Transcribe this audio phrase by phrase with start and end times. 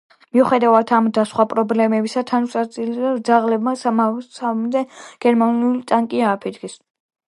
[0.35, 4.87] მიუხედავად ამ და სხვა პრობლემებისა ტანკსაწინააღმდეგო ძაღლებმა სამასამდე
[5.29, 6.81] გერმანული ტანკი ააფეთქეს.